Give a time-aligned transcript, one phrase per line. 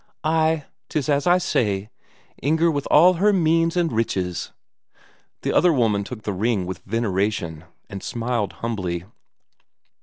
[0.23, 1.91] "Ay, 'tis as I say;
[2.41, 4.51] Inger with all her means and riches."
[5.43, 9.03] The other woman took the ring with veneration, and smiled humbly.